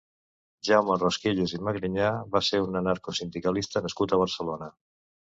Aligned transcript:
Jaume 0.67 0.93
Rosquillas 1.01 1.51
i 1.57 1.59
Magrinyà 1.67 2.07
va 2.35 2.41
ser 2.47 2.61
un 2.67 2.79
anarcosindicalista 2.79 3.83
nascut 3.89 4.15
a 4.15 4.19
Barcelona. 4.23 4.71